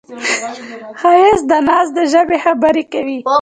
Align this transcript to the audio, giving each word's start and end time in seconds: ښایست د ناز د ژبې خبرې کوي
ښایست 0.99 1.45
د 1.49 1.51
ناز 1.67 1.87
د 1.97 1.99
ژبې 2.13 2.37
خبرې 2.45 2.83
کوي 2.93 3.17